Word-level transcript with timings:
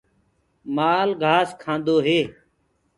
مآل 0.75 1.09
گھآس 1.21 1.49
جآم 1.53 1.59
کآندو 1.61 1.95
هي۔ 2.05 2.21